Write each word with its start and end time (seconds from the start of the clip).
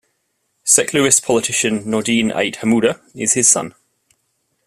Secularist 0.63 1.23
politician 1.23 1.83
Nordine 1.87 2.31
Ait 2.35 2.57
Hamouda 2.63 2.99
is 3.13 3.33
his 3.33 3.47
son. 3.47 3.75